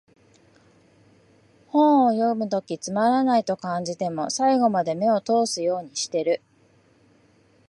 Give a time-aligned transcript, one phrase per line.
[1.67, 6.41] 本を読むときつまらないと感じても、最後まで目を通すようにしてる